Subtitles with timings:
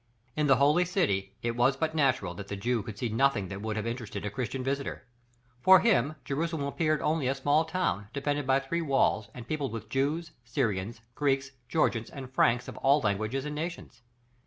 [0.35, 3.61] In the holy city, it was but natural that the Jew could see nothing that
[3.61, 5.05] would have interested a Christian visitor.
[5.61, 9.89] For him, Jerusalem appeared only a small town, defended by three walls and peopled with
[9.89, 14.01] Jews, Syrians, Greeks, Georgians, and Franks of all languages and nations.